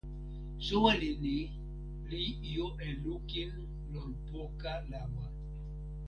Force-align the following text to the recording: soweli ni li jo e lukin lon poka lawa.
soweli 0.65 1.09
ni 1.23 1.37
li 2.09 2.23
jo 2.51 2.65
e 2.87 2.89
lukin 3.03 3.51
lon 3.93 4.07
poka 4.27 4.73
lawa. 4.91 5.25